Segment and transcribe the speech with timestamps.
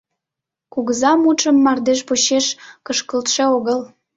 [0.73, 2.45] Кугыза мутшым мардеж почеш
[2.85, 3.79] кышкылтше огыл.